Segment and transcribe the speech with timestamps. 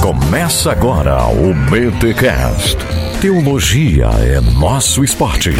[0.00, 2.78] Começa agora o BTCast.
[3.20, 5.50] Teologia é nosso esporte.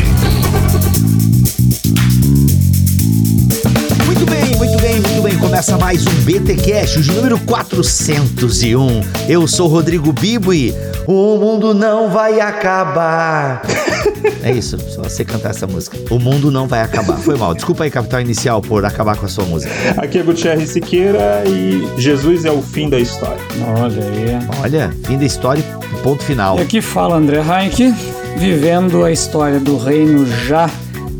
[4.06, 5.38] Muito bem, muito bem, muito bem.
[5.38, 9.02] Começa mais um BTcast, o número 401.
[9.28, 10.74] Eu sou Rodrigo Bibo e
[11.06, 13.62] o mundo não vai acabar.
[14.42, 15.98] É isso, só você cantar essa música.
[16.10, 17.18] O mundo não vai acabar.
[17.18, 17.54] Foi mal.
[17.54, 19.72] Desculpa aí, Capital Inicial, por acabar com a sua música.
[19.98, 23.40] Aqui é Gutierrez Siqueira e Jesus é o fim da história.
[23.78, 24.48] Olha aí.
[24.62, 25.62] Olha, fim da história,
[26.02, 26.58] ponto final.
[26.58, 27.94] E aqui fala André Heinck,
[28.36, 30.68] vivendo a história do reino já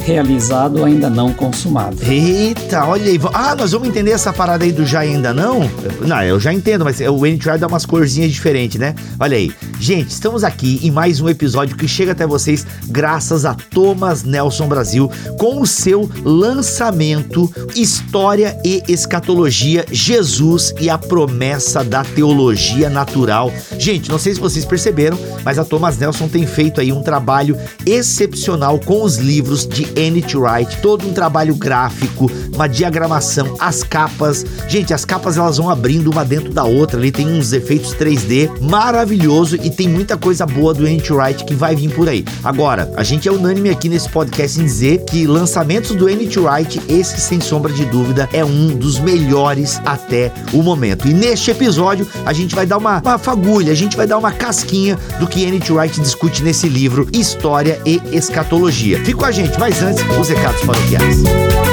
[0.00, 1.96] realizado, ainda não consumado.
[2.02, 3.20] Eita, olha aí.
[3.32, 5.60] Ah, nós vamos entender essa parada aí do já ainda não?
[6.00, 8.94] Não, eu já entendo, mas o N-Try dá umas corzinhas diferentes, né?
[9.18, 9.52] Olha aí.
[9.78, 14.68] Gente, estamos aqui em mais um episódio que chega até vocês graças a Thomas Nelson
[14.68, 23.52] Brasil com o seu lançamento História e Escatologia, Jesus e a Promessa da Teologia Natural.
[23.78, 27.56] Gente, não sei se vocês perceberam, mas a Thomas Nelson tem feito aí um trabalho
[27.86, 30.36] excepcional com os livros de N.T.
[30.36, 34.44] Wright, todo um trabalho gráfico, uma diagramação, as capas.
[34.68, 38.50] Gente, as capas elas vão abrindo uma dentro da outra, ali tem uns efeitos 3D
[38.60, 41.12] maravilhoso e tem muita coisa boa do N.T.
[41.12, 42.24] Wright que vai vir por aí.
[42.42, 46.38] Agora, a gente é unânime aqui nesse podcast em dizer que lançamentos do N.T.
[46.40, 51.08] Wright, esse sem sombra de dúvida é um dos melhores até o momento.
[51.08, 54.32] E neste episódio a gente vai dar uma, uma fagulha, a gente vai dar uma
[54.32, 55.72] casquinha do que N.T.
[55.72, 59.02] Wright discute nesse livro História e Escatologia.
[59.04, 61.69] Fica com a gente, antes, os recados paroquiais.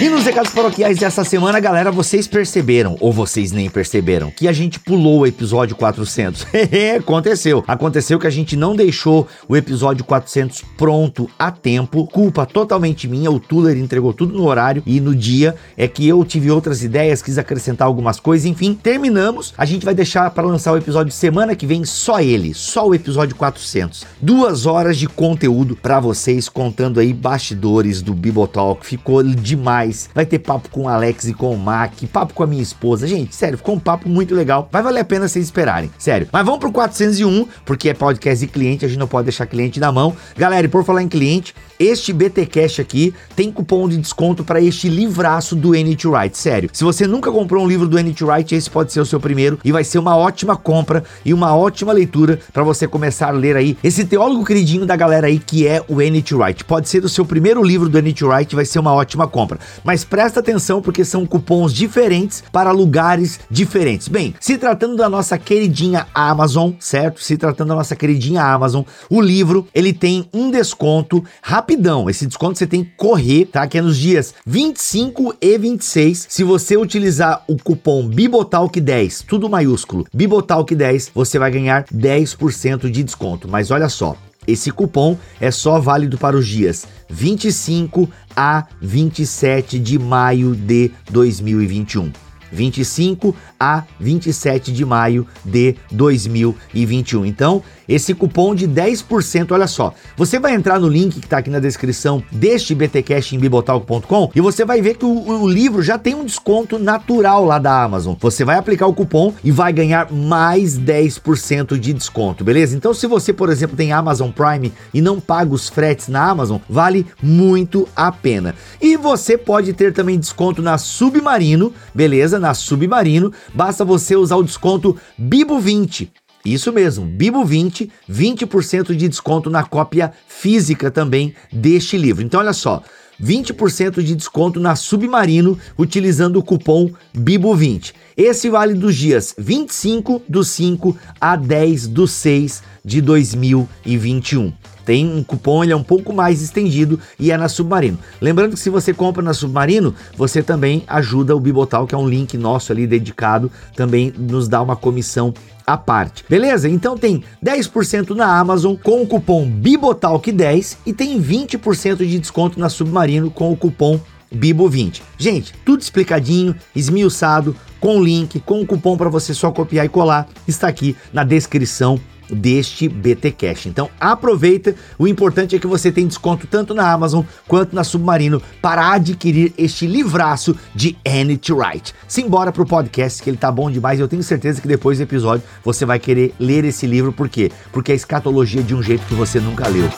[0.00, 4.52] E nos recados paroquiais dessa semana, galera, vocês perceberam, ou vocês nem perceberam, que a
[4.52, 6.46] gente pulou o episódio 400.
[7.00, 7.64] Aconteceu.
[7.66, 12.06] Aconteceu que a gente não deixou o episódio 400 pronto a tempo.
[12.06, 13.28] Culpa totalmente minha.
[13.28, 17.20] O Tuller entregou tudo no horário e no dia é que eu tive outras ideias,
[17.20, 18.46] quis acrescentar algumas coisas.
[18.46, 19.52] Enfim, terminamos.
[19.58, 22.94] A gente vai deixar para lançar o episódio semana que vem só ele, só o
[22.94, 24.06] episódio 400.
[24.22, 28.86] Duas horas de conteúdo para vocês, contando aí bastidores do Bibotalk.
[28.86, 32.46] Ficou demais Vai ter papo com o Alex e com o Mac, papo com a
[32.46, 33.06] minha esposa.
[33.06, 34.68] Gente, sério, ficou um papo muito legal.
[34.70, 35.90] Vai valer a pena vocês esperarem.
[35.98, 36.28] Sério.
[36.32, 39.80] Mas vamos pro 401, porque é podcast de cliente, a gente não pode deixar cliente
[39.80, 40.14] na mão.
[40.36, 44.88] Galera, e por falar em cliente, este BTcast aqui tem cupom de desconto para este
[44.88, 46.08] livraço do N.T.
[46.08, 46.36] Wright.
[46.36, 48.24] Sério, se você nunca comprou um livro do N.T.
[48.24, 51.54] Wright, esse pode ser o seu primeiro e vai ser uma ótima compra e uma
[51.54, 55.66] ótima leitura para você começar a ler aí esse teólogo queridinho da galera aí que
[55.66, 56.34] é o N.T.
[56.34, 56.64] Wright.
[56.64, 58.24] Pode ser o seu primeiro livro do N.T.
[58.24, 59.58] Wright, vai ser uma ótima compra.
[59.84, 64.08] Mas presta atenção porque são cupons diferentes para lugares diferentes.
[64.08, 67.22] Bem, se tratando da nossa queridinha Amazon, certo?
[67.22, 72.08] Se tratando da nossa queridinha Amazon, o livro ele tem um desconto rapidão.
[72.08, 73.66] Esse desconto você tem que correr, tá?
[73.66, 76.26] Que é nos dias 25 e 26.
[76.28, 83.48] Se você utilizar o cupom Bibotalk10, tudo maiúsculo, Bibotalk10, você vai ganhar 10% de desconto.
[83.48, 84.16] Mas olha só,
[84.48, 92.10] esse cupom é só válido para os dias 25 a 27 de maio de 2021.
[92.50, 97.26] 25 a 27 de maio de 2021.
[97.26, 101.48] Então, esse cupom de 10%, olha só, você vai entrar no link que está aqui
[101.48, 105.96] na descrição deste BTcast em bibotalk.com e você vai ver que o, o, livro já
[105.96, 108.14] tem um desconto natural lá da Amazon.
[108.20, 112.76] Você vai aplicar o cupom e vai ganhar mais 10% de desconto, beleza?
[112.76, 116.58] Então, se você, por exemplo, tem Amazon Prime e não paga os fretes na Amazon,
[116.68, 118.54] vale muito a pena.
[118.82, 122.38] E você pode ter também desconto na Submarino, beleza?
[122.38, 126.08] Na Submarino, basta você usar o desconto Bibo20.
[126.44, 132.24] Isso mesmo, Bibo 20, 20% de desconto na cópia física também deste livro.
[132.24, 132.82] Então olha só,
[133.22, 137.92] 20% de desconto na Submarino utilizando o cupom BIBO20.
[138.16, 144.52] Esse vale dos dias 25 do 5 a 10 do 6 de 2021
[144.88, 147.98] tem um cupom, ele é um pouco mais estendido e é na Submarino.
[148.22, 152.08] Lembrando que se você compra na Submarino, você também ajuda o Bibotal, que é um
[152.08, 155.34] link nosso ali dedicado, também nos dá uma comissão
[155.66, 156.24] à parte.
[156.26, 156.70] Beleza?
[156.70, 162.70] Então tem 10% na Amazon com o cupom Bibotalk10 e tem 20% de desconto na
[162.70, 164.00] Submarino com o cupom
[164.34, 165.02] Bibo20.
[165.18, 170.26] Gente, tudo explicadinho, esmiuçado, com link, com o cupom para você só copiar e colar,
[170.46, 173.66] está aqui na descrição deste BT Cash.
[173.66, 178.42] Então aproveita, o importante é que você tem desconto tanto na Amazon quanto na Submarino
[178.60, 181.94] para adquirir este livraço de Annie Wright.
[182.06, 185.46] Simbora pro podcast que ele tá bom demais, eu tenho certeza que depois do episódio
[185.64, 187.50] você vai querer ler esse livro, por quê?
[187.72, 189.88] Porque é escatologia de um jeito que você nunca leu.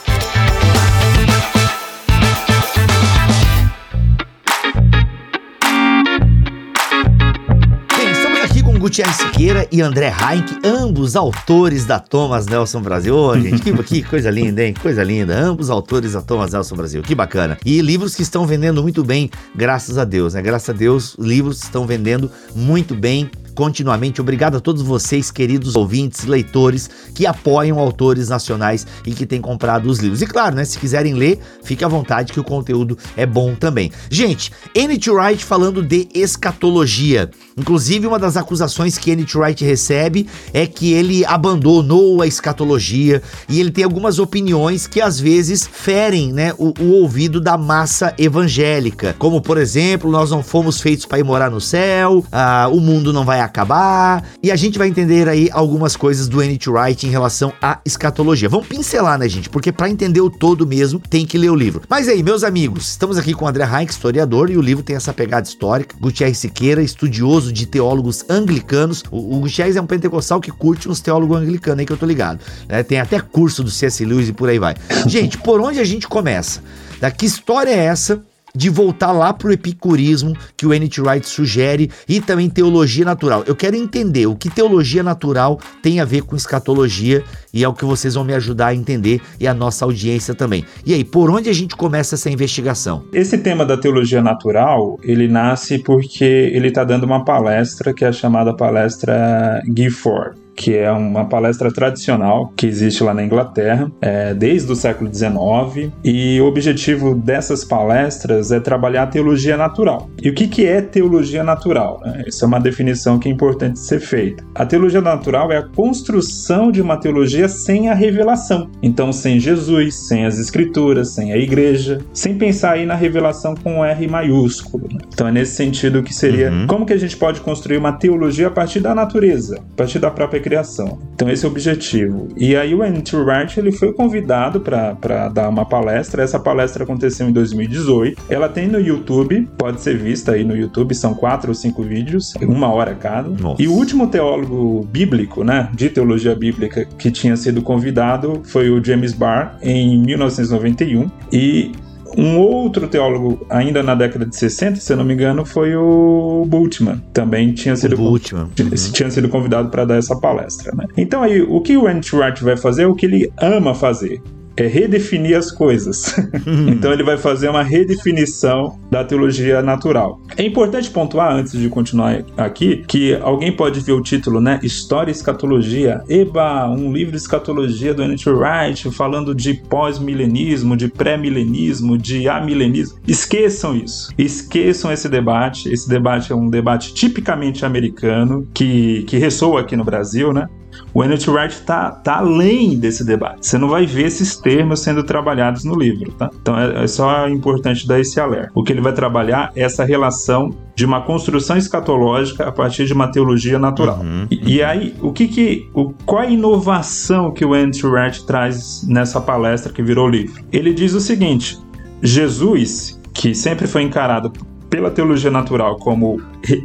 [8.91, 13.15] Gutierrez Siqueira e André Heinck, ambos autores da Thomas Nelson Brasil.
[13.15, 14.73] Ô, gente, que, que coisa linda, hein?
[14.73, 15.33] Coisa linda.
[15.33, 17.01] Ambos autores da Thomas Nelson Brasil.
[17.01, 17.57] Que bacana.
[17.65, 20.41] E livros que estão vendendo muito bem, graças a Deus, né?
[20.41, 24.21] Graças a Deus, livros estão vendendo muito bem continuamente.
[24.21, 29.89] Obrigado a todos vocês, queridos ouvintes, leitores, que apoiam autores nacionais e que têm comprado
[29.89, 30.21] os livros.
[30.21, 33.91] E claro, né, se quiserem ler, fique à vontade que o conteúdo é bom também.
[34.09, 35.11] Gente, N.T.
[35.11, 37.29] Wright falando de escatologia.
[37.57, 39.37] Inclusive, uma das acusações que N.T.
[39.37, 45.19] Wright recebe é que ele abandonou a escatologia e ele tem algumas opiniões que às
[45.19, 49.15] vezes ferem né, o, o ouvido da massa evangélica.
[49.19, 53.11] Como, por exemplo, nós não fomos feitos para ir morar no céu, ah, o mundo
[53.11, 54.23] não vai acabar.
[54.41, 56.69] E a gente vai entender aí algumas coisas do N.T.
[56.69, 58.49] Wright em relação à escatologia.
[58.49, 59.49] Vamos pincelar, né, gente?
[59.49, 61.81] Porque para entender o todo mesmo, tem que ler o livro.
[61.89, 64.95] Mas aí, meus amigos, estamos aqui com o André Heinck, historiador, e o livro tem
[64.95, 65.95] essa pegada histórica.
[65.99, 69.03] Gutierrez Siqueira, estudioso de teólogos anglicanos.
[69.11, 72.05] O, o Gutierrez é um pentecostal que curte uns teólogos anglicanos aí que eu tô
[72.05, 72.39] ligado.
[72.67, 72.83] Né?
[72.83, 74.03] Tem até curso do C.S.
[74.05, 74.75] Lewis e por aí vai.
[75.07, 76.61] Gente, por onde a gente começa?
[76.99, 78.21] Da que história é essa
[78.55, 81.01] de voltar lá pro epicurismo que o N.T.
[81.01, 83.43] Wright sugere e também teologia natural.
[83.45, 87.73] Eu quero entender o que teologia natural tem a ver com escatologia e é o
[87.73, 90.65] que vocês vão me ajudar a entender e a nossa audiência também.
[90.85, 93.03] E aí, por onde a gente começa essa investigação?
[93.13, 98.11] Esse tema da teologia natural, ele nasce porque ele está dando uma palestra que é
[98.11, 104.71] chamada palestra Gifford que é uma palestra tradicional que existe lá na Inglaterra é, desde
[104.71, 110.09] o século XIX e o objetivo dessas palestras é trabalhar a teologia natural.
[110.21, 111.99] E o que, que é teologia natural?
[112.03, 112.23] Né?
[112.27, 114.43] Essa é uma definição que é importante ser feita.
[114.53, 118.69] A teologia natural é a construção de uma teologia sem a revelação.
[118.81, 123.83] Então, sem Jesus, sem as escrituras, sem a igreja, sem pensar aí na revelação com
[123.83, 124.87] R maiúsculo.
[124.91, 124.99] Né?
[125.13, 126.67] Então, é nesse sentido que seria uhum.
[126.67, 130.11] como que a gente pode construir uma teologia a partir da natureza, a partir da
[130.11, 130.99] própria criação.
[131.15, 132.27] Então esse é o objetivo.
[132.35, 136.23] E aí o Andrew Wright ele foi convidado para dar uma palestra.
[136.23, 138.21] Essa palestra aconteceu em 2018.
[138.27, 142.33] Ela tem no YouTube, pode ser vista aí no YouTube, são quatro ou cinco vídeos,
[142.41, 143.29] uma hora cada.
[143.29, 143.61] Nossa.
[143.61, 148.83] E o último teólogo bíblico, né, de teologia bíblica que tinha sido convidado foi o
[148.83, 151.71] James Barr em 1991 e
[152.17, 156.45] um outro teólogo, ainda na década de 60, se eu não me engano, foi o
[156.47, 157.01] Bultmann.
[157.13, 158.49] Também tinha sido, Bultmann.
[158.59, 158.69] Uhum.
[158.91, 160.73] tinha sido convidado para dar essa palestra.
[160.75, 160.85] Né?
[160.97, 164.21] Então, aí, o que o Andrew Wright vai fazer é o que ele ama fazer
[164.55, 166.15] é redefinir as coisas.
[166.67, 170.21] então ele vai fazer uma redefinição da teologia natural.
[170.37, 174.59] É importante pontuar, antes de continuar aqui, que alguém pode ver o título, né?
[174.63, 176.01] História e Escatologia.
[176.09, 178.29] Eba, um livro de escatologia do N.T.
[178.29, 182.99] Wright falando de pós-milenismo, de pré-milenismo, de amilenismo.
[183.07, 184.09] Esqueçam isso.
[184.17, 185.69] Esqueçam esse debate.
[185.69, 190.47] Esse debate é um debate tipicamente americano que, que ressoa aqui no Brasil, né?
[190.93, 191.29] O N.T.
[191.29, 193.47] Wright está tá além desse debate.
[193.47, 196.29] Você não vai ver esses termos sendo trabalhados no livro, tá?
[196.41, 198.51] Então é, é só importante dar esse alerta.
[198.53, 202.93] O que ele vai trabalhar é essa relação de uma construção escatológica a partir de
[202.93, 203.99] uma teologia natural.
[203.99, 204.27] Uhum.
[204.29, 207.85] E, e, aí, o que que, o, qual a inovação que o N.T.
[207.85, 210.43] Wright traz nessa palestra que virou livro?
[210.51, 211.57] Ele diz o seguinte:
[212.01, 214.31] Jesus, que sempre foi encarado
[214.71, 216.19] pela teologia natural como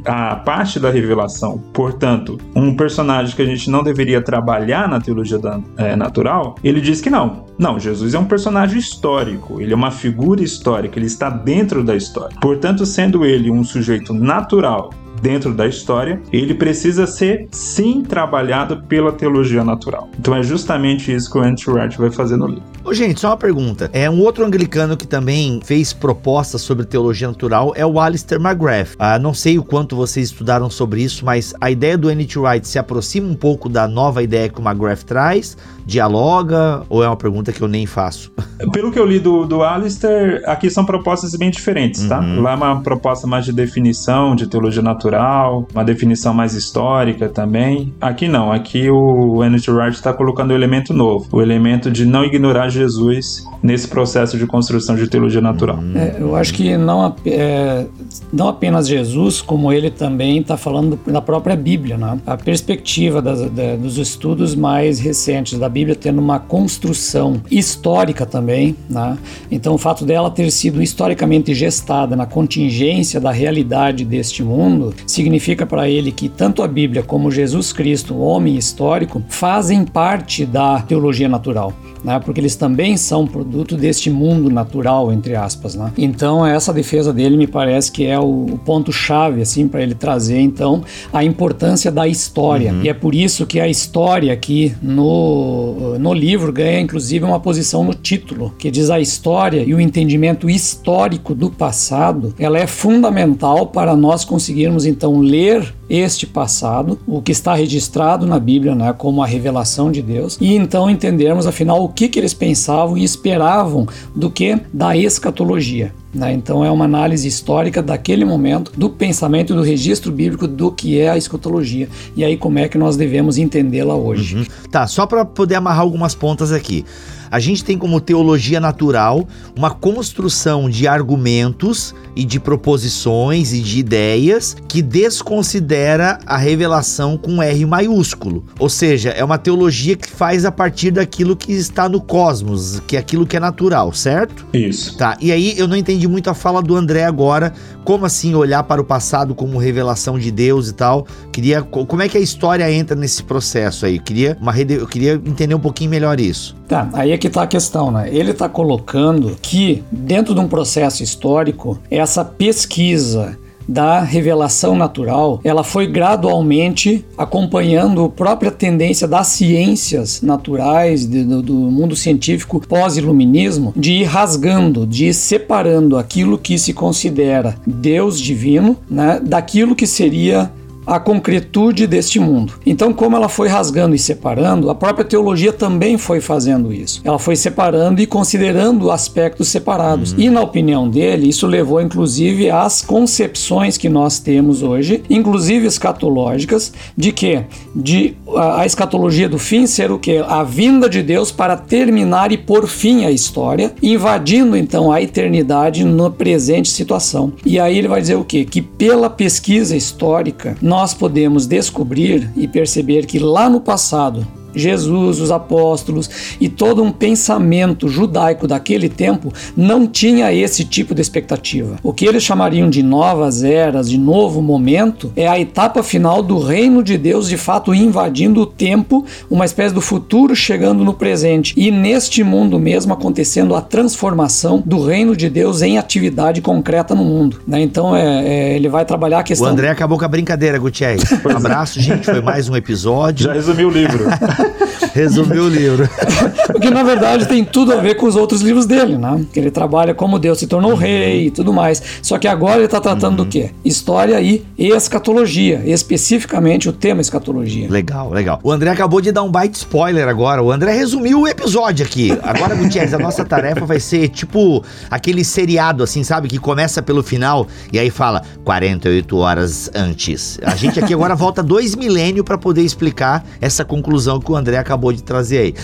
[0.06, 5.38] a parte da revelação, portanto, um personagem que a gente não deveria trabalhar na teologia
[5.38, 7.44] da, é, natural, ele diz que não.
[7.58, 11.96] Não, Jesus é um personagem histórico, ele é uma figura histórica, ele está dentro da
[11.96, 12.36] história.
[12.40, 19.12] Portanto, sendo ele um sujeito natural dentro da história, ele precisa ser sim trabalhado pela
[19.12, 20.08] teologia natural.
[20.18, 22.62] Então é justamente isso que o Andrew Wright vai fazer no livro.
[22.84, 23.90] Ô, gente, só uma pergunta.
[23.92, 28.94] É um outro anglicano que também fez propostas sobre teologia natural é o Alistair McGrath.
[28.98, 32.38] Ah, não sei o quanto vocês estudaram sobre isso, mas a ideia do N.T.
[32.38, 37.08] Wright se aproxima um pouco da nova ideia que o McGrath traz, dialoga ou é
[37.08, 38.32] uma pergunta que eu nem faço?
[38.72, 42.20] Pelo que eu li do, do Alistair, aqui são propostas bem diferentes, tá?
[42.20, 42.42] Uhum.
[42.42, 47.92] Lá é uma proposta mais de definição de teologia natural, uma definição mais histórica também.
[48.00, 49.70] Aqui não, aqui o N.T.
[49.70, 54.46] Wright está colocando um elemento novo, o elemento de não ignorar Jesus nesse processo de
[54.46, 55.76] construção de teologia natural.
[55.76, 55.96] Uhum.
[55.96, 57.86] É, eu acho que não, é,
[58.32, 62.18] não apenas Jesus, como ele também está falando da própria Bíblia, né?
[62.26, 68.76] A perspectiva das, da, dos estudos mais recentes da Bíblia tendo uma construção histórica também,
[68.88, 69.16] né?
[69.50, 75.66] Então o fato dela ter sido historicamente gestada na contingência da realidade deste mundo significa
[75.66, 80.80] para ele que tanto a Bíblia como Jesus Cristo, o homem histórico, fazem parte da
[80.82, 81.72] teologia natural
[82.06, 82.20] né?
[82.20, 85.92] Porque eles também são produto deste mundo natural, entre aspas, né?
[85.98, 89.94] Então essa defesa dele me parece que é o, o ponto chave, assim, para ele
[89.94, 92.72] trazer então a importância da história.
[92.72, 92.82] Uhum.
[92.82, 97.82] E é por isso que a história aqui no, no livro ganha inclusive uma posição
[97.82, 103.66] no título, que diz a história e o entendimento histórico do passado, ela é fundamental
[103.66, 109.22] para nós conseguirmos então ler este passado, o que está registrado na Bíblia, né, como
[109.22, 113.86] a revelação de Deus, e então entendermos afinal o que, que eles pensavam e esperavam
[114.14, 115.92] do que da escatologia.
[116.16, 116.32] Né?
[116.32, 121.10] Então é uma análise histórica daquele momento, do pensamento do registro bíblico do que é
[121.10, 124.36] a escatologia e aí como é que nós devemos entendê-la hoje.
[124.36, 124.44] Uhum.
[124.70, 126.84] Tá, só para poder amarrar algumas pontas aqui.
[127.30, 133.78] A gente tem como teologia natural uma construção de argumentos e de proposições e de
[133.78, 138.44] ideias que desconsidera a revelação com R maiúsculo.
[138.58, 142.96] Ou seja, é uma teologia que faz a partir daquilo que está no cosmos, que
[142.96, 144.46] é aquilo que é natural, certo?
[144.52, 144.96] Isso.
[144.96, 145.16] Tá.
[145.20, 147.52] E aí eu não entendi muito a fala do André agora,
[147.84, 151.06] como assim olhar para o passado como revelação de Deus e tal.
[151.30, 153.96] Queria como é que a história entra nesse processo aí?
[153.96, 156.56] Eu queria uma eu queria entender um pouquinho melhor isso.
[156.66, 158.08] Tá, aí é que tá a questão, né?
[158.12, 163.36] Ele tá colocando que dentro de um processo histórico, essa pesquisa
[163.68, 171.42] da revelação natural, ela foi gradualmente acompanhando a própria tendência das ciências naturais, de, do,
[171.42, 178.20] do, mundo científico pós-iluminismo, de ir rasgando, de ir separando aquilo que se considera Deus
[178.20, 180.48] divino, né, daquilo que seria
[180.86, 182.54] a concretude deste mundo.
[182.64, 187.00] Então, como ela foi rasgando e separando, a própria teologia também foi fazendo isso.
[187.04, 190.12] Ela foi separando e considerando aspectos separados.
[190.12, 190.20] Uhum.
[190.20, 196.72] E na opinião dele, isso levou inclusive às concepções que nós temos hoje, inclusive escatológicas,
[196.96, 197.42] de que
[197.74, 202.30] de a, a escatologia do fim ser o que a vinda de Deus para terminar
[202.32, 207.32] e por fim a história, invadindo então a eternidade na presente situação.
[207.44, 208.44] E aí ele vai dizer o quê?
[208.44, 215.20] Que pela pesquisa histórica nós nós podemos descobrir e perceber que lá no passado Jesus,
[215.20, 216.08] os apóstolos
[216.40, 221.76] e todo um pensamento judaico daquele tempo não tinha esse tipo de expectativa.
[221.82, 226.38] O que eles chamariam de novas eras, de novo momento, é a etapa final do
[226.38, 231.54] reino de Deus de fato invadindo o tempo, uma espécie do futuro chegando no presente.
[231.56, 237.04] E neste mundo mesmo acontecendo a transformação do reino de Deus em atividade concreta no
[237.04, 237.40] mundo.
[237.46, 237.60] Né?
[237.60, 239.46] Então é, é, ele vai trabalhar a questão.
[239.46, 241.02] O André acabou com a brincadeira, Gutierrez.
[241.24, 242.04] Um abraço, gente.
[242.04, 243.24] Foi mais um episódio.
[243.26, 244.06] Já resumiu o livro.
[244.94, 245.88] Resumiu o livro.
[246.46, 249.24] Porque na verdade tem tudo a ver com os outros livros dele, né?
[249.32, 251.82] Que ele trabalha como Deus se tornou rei e tudo mais.
[252.02, 253.24] Só que agora ele está tratando uhum.
[253.24, 253.50] do quê?
[253.64, 257.68] História e escatologia, especificamente o tema escatologia.
[257.70, 258.40] Legal, legal.
[258.42, 260.42] O André acabou de dar um baita spoiler agora.
[260.42, 262.16] O André resumiu o episódio aqui.
[262.22, 266.28] Agora, Gutierrez, a nossa tarefa vai ser tipo aquele seriado, assim, sabe?
[266.28, 270.38] Que começa pelo final e aí fala 48 horas antes.
[270.42, 274.56] A gente aqui agora volta dois milênios para poder explicar essa conclusão que o André
[274.56, 275.54] acabou de trazer aí.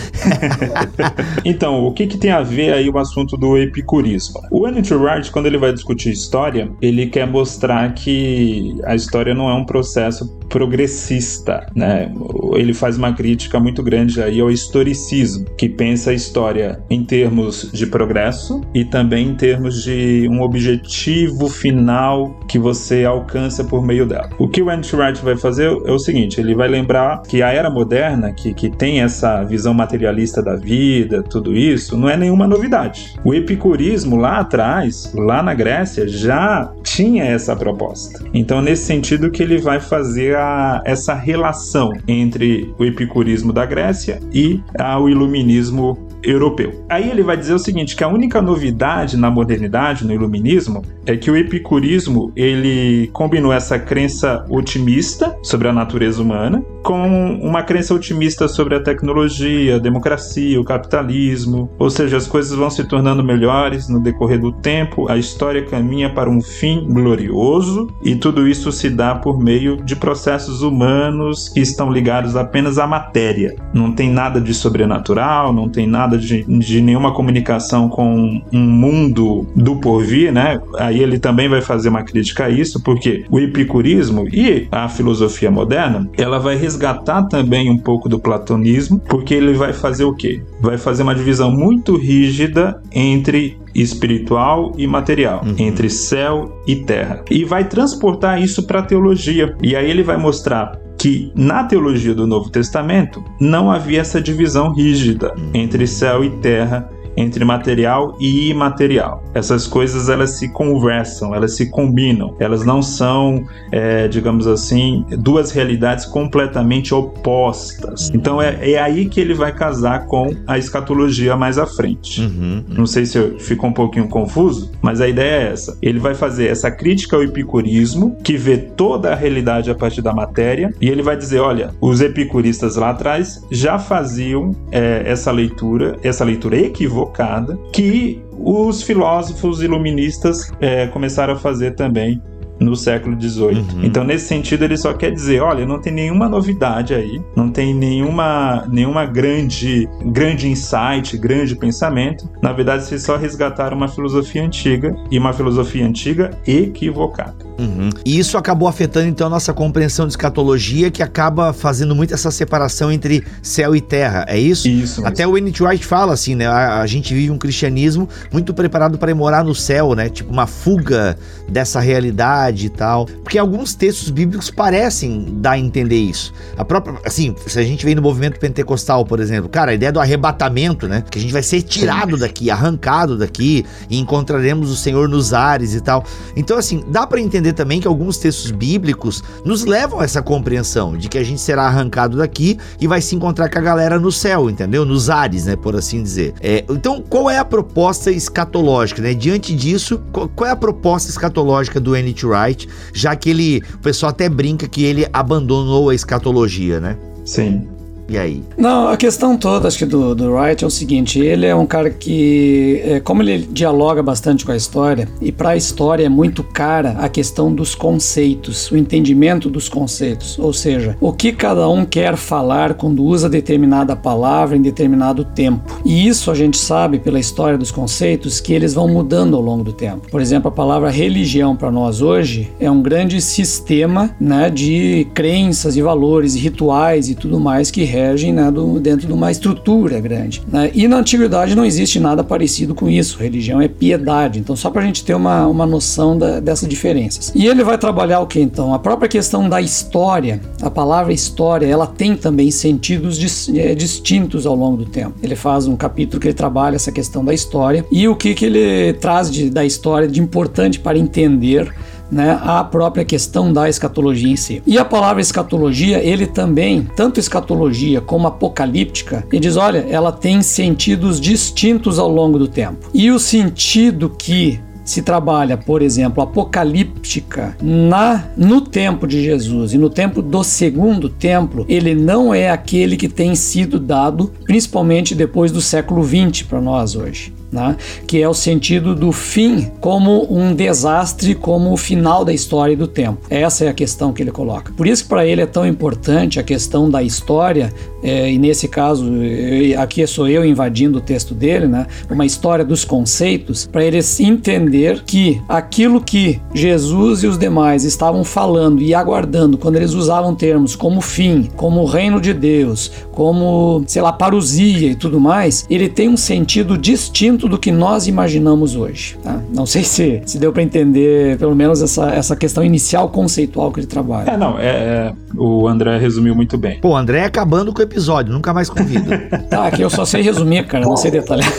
[1.45, 4.41] então, o que, que tem a ver aí o assunto do epicurismo?
[4.51, 9.49] O Anthony Wright, quando ele vai discutir história, ele quer mostrar que a história não
[9.49, 12.13] é um processo progressista, né?
[12.53, 17.71] Ele faz uma crítica muito grande aí ao historicismo, que pensa a história em termos
[17.73, 24.05] de progresso e também em termos de um objetivo final que você alcança por meio
[24.05, 24.29] dela.
[24.37, 27.49] O que o Anthony Wright vai fazer é o seguinte, ele vai lembrar que a
[27.49, 32.47] era moderna, que, que tem essa visão materialista da vida, tudo isso, não é nenhuma
[32.47, 33.15] novidade.
[33.23, 38.23] O epicurismo lá atrás, lá na Grécia, já tinha essa proposta.
[38.33, 44.19] Então, nesse sentido que ele vai fazer a, essa relação entre o epicurismo da Grécia
[44.31, 46.85] e a, o iluminismo europeu.
[46.89, 51.17] Aí ele vai dizer o seguinte, que a única novidade na modernidade, no iluminismo, é
[51.17, 57.93] que o epicurismo, ele combinou essa crença otimista sobre a natureza humana com uma crença
[57.93, 63.23] otimista sobre a tecnologia, a democracia, o capitalismo, ou seja, as coisas vão se tornando
[63.23, 68.71] melhores no decorrer do tempo, a história caminha para um fim glorioso e tudo isso
[68.71, 73.55] se dá por meio de processos humanos que estão ligados apenas à matéria.
[73.73, 78.59] Não tem nada de sobrenatural, não tem nada nada de, de nenhuma comunicação com um
[78.59, 80.61] mundo do porvir, né?
[80.77, 85.49] Aí ele também vai fazer uma crítica a isso, porque o epicurismo e a filosofia
[85.49, 90.41] moderna, ela vai resgatar também um pouco do platonismo, porque ele vai fazer o quê?
[90.61, 95.55] Vai fazer uma divisão muito rígida entre espiritual e material, uhum.
[95.57, 97.23] entre céu e terra.
[97.29, 99.55] E vai transportar isso para a teologia.
[99.61, 104.71] E aí ele vai mostrar que na teologia do Novo Testamento não havia essa divisão
[104.73, 109.23] rígida entre céu e terra entre material e imaterial.
[109.33, 115.51] Essas coisas elas se conversam, elas se combinam, elas não são, é, digamos assim, duas
[115.51, 118.11] realidades completamente opostas.
[118.13, 122.21] Então é, é, aí que ele vai casar com a escatologia mais à frente.
[122.21, 122.63] Uhum, uhum.
[122.69, 125.77] Não sei se ficou um pouquinho confuso, mas a ideia é essa.
[125.81, 130.13] Ele vai fazer essa crítica ao epicurismo, que vê toda a realidade a partir da
[130.13, 135.97] matéria, e ele vai dizer: olha, os epicuristas lá atrás já faziam é, essa leitura,
[136.03, 142.21] essa leitura equivocada equivocada que os filósofos iluministas é, começaram a fazer também
[142.63, 143.57] no século XVIII.
[143.57, 143.83] Uhum.
[143.83, 147.73] Então, nesse sentido, ele só quer dizer, olha, não tem nenhuma novidade aí, não tem
[147.73, 152.29] nenhuma, nenhuma grande, grande insight, grande pensamento.
[152.41, 157.53] Na verdade, vocês só resgataram uma filosofia antiga e uma filosofia antiga equivocada.
[157.59, 157.89] Uhum.
[158.05, 162.31] E isso acabou afetando então a nossa compreensão de escatologia, que acaba fazendo muito essa
[162.31, 164.67] separação entre céu e terra, é isso?
[164.67, 165.05] Isso.
[165.05, 165.63] Até o N.T.
[165.63, 166.47] Wright fala assim, né?
[166.47, 170.09] A, a, gente vive um cristianismo muito preparado para morar no céu, né?
[170.09, 171.17] Tipo uma fuga
[171.47, 173.05] dessa realidade e tal.
[173.05, 176.33] Porque alguns textos bíblicos parecem dar a entender isso.
[176.57, 179.91] A própria, assim, se a gente vem no movimento pentecostal, por exemplo, cara, a ideia
[179.91, 181.03] do arrebatamento, né?
[181.09, 185.73] Que a gente vai ser tirado daqui, arrancado daqui e encontraremos o Senhor nos ares
[185.73, 186.03] e tal.
[186.35, 190.97] Então, assim, dá para entender também que alguns textos bíblicos nos levam a essa compreensão
[190.97, 194.11] de que a gente será arrancado daqui e vai se encontrar com a galera no
[194.11, 194.85] céu, entendeu?
[194.85, 196.33] Nos ares, né, por assim dizer.
[196.41, 199.13] É, então, qual é a proposta escatológica, né?
[199.13, 202.25] Diante disso, qual, qual é a proposta escatológica do N.T.
[202.33, 206.97] Wright, já que ele, o pessoal até brinca que ele abandonou a escatologia, né?
[207.25, 207.67] Sim.
[208.07, 208.43] E aí?
[208.57, 211.65] Não, a questão toda, acho que do, do Wright é o seguinte: ele é um
[211.65, 216.09] cara que, é, como ele dialoga bastante com a história, e para a história é
[216.09, 220.37] muito cara a questão dos conceitos, o entendimento dos conceitos.
[220.37, 225.81] Ou seja, o que cada um quer falar quando usa determinada palavra em determinado tempo.
[225.85, 229.63] E isso a gente sabe pela história dos conceitos que eles vão mudando ao longo
[229.63, 230.09] do tempo.
[230.09, 235.77] Por exemplo, a palavra religião para nós hoje é um grande sistema né, de crenças
[235.77, 239.99] e valores e rituais e tudo mais que regem né, do, dentro de uma estrutura
[239.99, 240.41] grande.
[240.51, 240.71] Né?
[240.73, 243.19] E na antiguidade não existe nada parecido com isso.
[243.19, 244.39] Religião é piedade.
[244.39, 247.31] Então, só para a gente ter uma, uma noção da, dessas diferenças.
[247.35, 248.73] E ele vai trabalhar o que então?
[248.73, 254.47] A própria questão da história, a palavra história, ela tem também sentidos dis, é, distintos
[254.47, 255.13] ao longo do tempo.
[255.21, 258.45] Ele faz um capítulo que ele trabalha essa questão da história e o que, que
[258.45, 261.71] ele traz de, da história de importante para entender
[262.13, 264.61] né, a própria questão da escatologia em si.
[264.65, 270.41] E a palavra escatologia, ele também, tanto escatologia como apocalíptica, ele diz, olha, ela tem
[270.41, 272.89] sentidos distintos ao longo do tempo.
[272.93, 279.77] E o sentido que se trabalha, por exemplo, apocalíptica na no tempo de Jesus e
[279.77, 285.51] no tempo do segundo templo, ele não é aquele que tem sido dado, principalmente depois
[285.51, 287.77] do século 20 para nós hoje né?
[288.07, 292.75] que é o sentido do fim como um desastre, como o final da história e
[292.75, 293.19] do tempo.
[293.29, 294.73] Essa é a questão que ele coloca.
[294.75, 298.67] Por isso que para ele é tão importante a questão da história, é, e nesse
[298.67, 301.87] caso, eu, aqui sou eu invadindo o texto dele, né?
[302.09, 308.23] uma história dos conceitos, para ele entender que aquilo que Jesus e os demais estavam
[308.23, 314.01] falando e aguardando quando eles usavam termos como fim, como reino de Deus, como, sei
[314.01, 319.17] lá, parousia e tudo mais, ele tem um sentido distinto do que nós imaginamos hoje.
[319.23, 319.41] Tá?
[319.53, 323.79] Não sei se, se deu para entender, pelo menos, essa, essa questão inicial conceitual que
[323.79, 324.31] ele trabalha.
[324.31, 326.79] É, não, é, é, o André resumiu muito bem.
[326.79, 329.09] Pô, o André é acabando com o episódio, nunca mais convido.
[329.49, 331.51] tá, aqui eu só sei resumir, cara, não sei detalhar.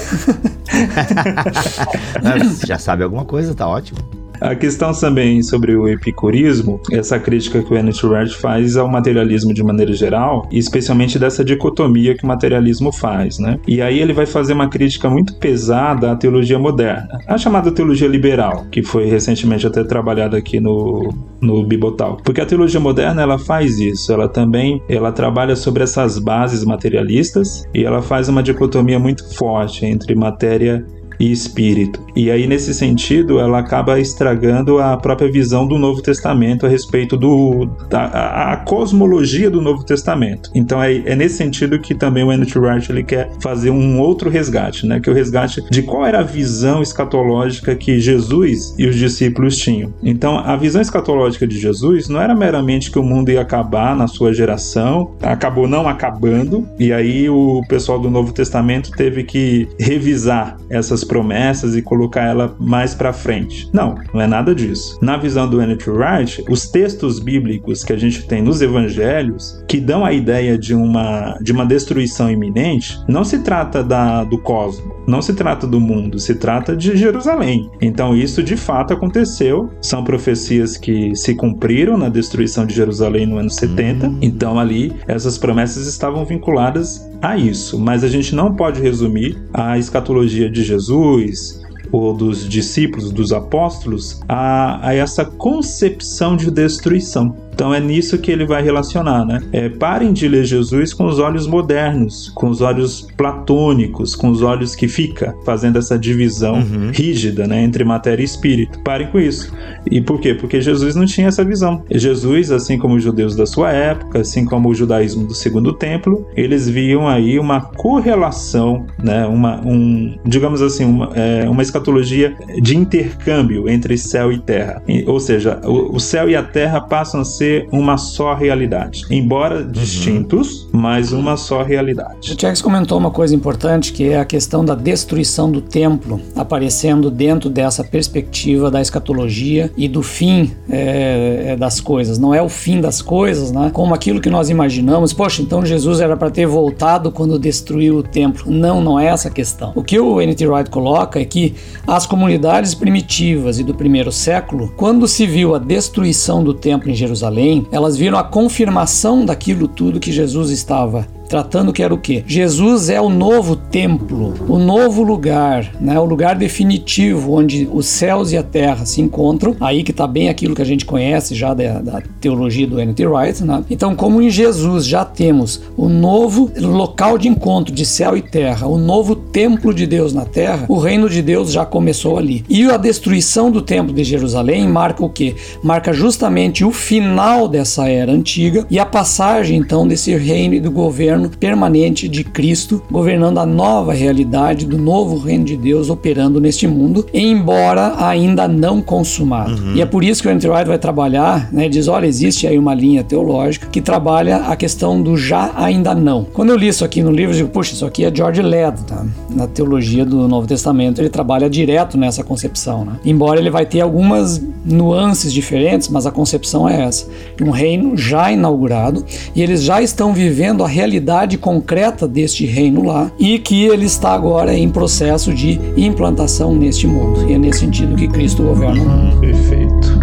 [2.67, 4.24] Já sabe alguma coisa, tá ótimo.
[4.45, 9.55] A questão também sobre o epicurismo, essa crítica que o Ernest Wright faz ao materialismo
[9.55, 13.59] de maneira geral, especialmente dessa dicotomia que o materialismo faz, né?
[13.67, 18.07] E aí ele vai fazer uma crítica muito pesada à teologia moderna, a chamada teologia
[18.07, 21.09] liberal, que foi recentemente até trabalhada aqui no,
[21.41, 22.19] no Bibotal.
[22.23, 27.65] Porque a teologia moderna, ela faz isso, ela também, ela trabalha sobre essas bases materialistas
[27.73, 30.85] e ela faz uma dicotomia muito forte entre matéria
[31.19, 32.05] e espírito.
[32.15, 37.17] E aí, nesse sentido, ela acaba estragando a própria visão do Novo Testamento a respeito
[37.17, 40.51] do, da a, cosmologia do Novo Testamento.
[40.55, 44.31] Então é, é nesse sentido que também o Andrew Wright ele quer fazer um outro
[44.31, 45.01] resgate, né?
[45.01, 49.57] Que é o resgate de qual era a visão escatológica que Jesus e os discípulos
[49.57, 49.93] tinham.
[50.03, 54.07] Então, a visão escatológica de Jesus não era meramente que o mundo ia acabar na
[54.07, 60.57] sua geração, acabou não acabando, e aí o pessoal do Novo Testamento teve que revisar
[60.69, 63.69] essas promessas e colocar ela mais para frente.
[63.73, 64.99] Não, não é nada disso.
[65.01, 69.81] Na visão do Andrew Wright, os textos bíblicos que a gente tem nos evangelhos, que
[69.81, 74.93] dão a ideia de uma, de uma destruição iminente, não se trata da, do cosmos,
[75.07, 77.71] não se trata do mundo, se trata de Jerusalém.
[77.81, 83.39] Então isso de fato aconteceu, são profecias que se cumpriram na destruição de Jerusalém no
[83.39, 84.07] ano 70.
[84.07, 84.19] Uhum.
[84.23, 89.79] Então ali essas promessas estavam vinculadas a isso, mas a gente não pode resumir a
[89.79, 90.63] escatologia de
[90.95, 97.37] Jesus, ou dos discípulos, dos apóstolos, a, a essa concepção de destruição.
[97.55, 99.41] Então é nisso que ele vai relacionar, né?
[99.53, 104.43] É, parem de ler Jesus com os olhos modernos, com os olhos platônicos, com os
[104.43, 106.91] olhos que fica fazendo essa divisão uhum.
[106.93, 108.81] rígida, né, entre matéria e espírito.
[108.81, 109.53] Parem com isso.
[109.89, 110.35] E por quê?
[110.35, 111.85] Porque Jesus não tinha essa visão.
[111.91, 116.27] Jesus, assim como os judeus da sua época, assim como o judaísmo do segundo templo,
[116.37, 122.77] eles viam aí uma correlação, né, uma, um, digamos assim, uma, é, uma escatologia de
[122.77, 124.83] intercâmbio entre céu e terra.
[125.07, 129.05] Ou seja, o, o céu e a terra passam a ser ser uma só realidade.
[129.11, 129.71] Embora uhum.
[129.71, 132.33] distintos, mas uma só realidade.
[132.33, 137.11] O Tchex comentou uma coisa importante que é a questão da destruição do templo aparecendo
[137.11, 142.19] dentro dessa perspectiva da escatologia e do fim é, é, das coisas.
[142.19, 143.71] Não é o fim das coisas, né?
[143.73, 145.13] Como aquilo que nós imaginamos.
[145.13, 148.51] Poxa, então Jesus era para ter voltado quando destruiu o templo.
[148.51, 149.73] Não, não é essa a questão.
[149.75, 150.47] O que o N.T.
[150.47, 151.55] Wright coloca é que
[151.87, 156.95] as comunidades primitivas e do primeiro século, quando se viu a destruição do templo em
[156.95, 161.99] Jerusalém, Jerusalém, elas viram a confirmação daquilo tudo que Jesus estava tratando que era o
[161.99, 162.23] quê?
[162.29, 165.99] Jesus é o novo templo, o novo lugar, né?
[165.99, 169.57] o lugar definitivo onde os céus e a terra se encontram.
[169.61, 173.05] Aí que está bem aquilo que a gente conhece já da, da teologia do N.T.
[173.05, 173.43] Wright.
[173.43, 173.65] Né?
[173.69, 178.69] Então, como em Jesus já temos o novo local de encontro de céu e terra,
[178.69, 182.45] o novo templo de Deus na terra, o reino de Deus já começou ali.
[182.49, 185.35] E a destruição do templo de Jerusalém marca o quê?
[185.65, 190.71] Marca justamente o final dessa era antiga e a passagem então desse reino e do
[190.71, 196.67] governo permanente de Cristo, governando a nova realidade do novo reino de Deus operando neste
[196.67, 199.63] mundo, embora ainda não consumado.
[199.63, 199.75] Uhum.
[199.75, 202.59] E é por isso que o Andrew White vai trabalhar, né, diz, olha, existe aí
[202.59, 206.25] uma linha teológica que trabalha a questão do já ainda não.
[206.25, 208.83] Quando eu li isso aqui no livro, eu digo, puxa, isso aqui é George Led,
[208.85, 209.05] tá?
[209.35, 212.93] na teologia do Novo Testamento, ele trabalha direto nessa concepção, né?
[213.05, 217.07] Embora ele vai ter algumas nuances diferentes, mas a concepção é essa,
[217.43, 222.83] um reino já inaugurado e eles já estão vivendo a realidade realidade concreta deste reino
[222.83, 227.29] lá e que ele está agora em processo de implantação neste mundo.
[227.29, 229.21] E é nesse sentido que Cristo governa o mundo.
[229.21, 229.99] Perfeito.